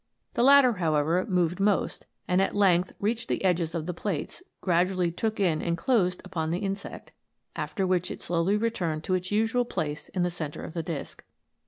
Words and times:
The 0.33 0.41
latter, 0.41 0.73
how 0.77 0.93
evei', 0.93 1.27
moved 1.27 1.59
most, 1.59 2.07
and 2.27 2.41
at 2.41 2.55
length 2.55 2.91
reached 2.99 3.27
the 3.27 3.43
edges 3.45 3.75
of 3.75 3.85
the 3.85 3.93
plates, 3.93 4.39
and 4.41 4.47
gradually 4.59 5.11
took 5.11 5.39
in 5.39 5.61
and 5.61 5.77
closed 5.77 6.23
upon 6.25 6.49
the 6.49 6.57
insect; 6.57 7.11
after 7.55 7.85
which 7.85 8.09
it 8.09 8.19
slowly 8.23 8.57
returned 8.57 9.03
to 9.03 9.13
its 9.13 9.31
usual 9.31 9.63
place 9.63 10.09
in 10.09 10.23
the 10.23 10.31
centre 10.31 10.63
of 10.63 10.73
the 10.73 10.81
disc. 10.81 11.23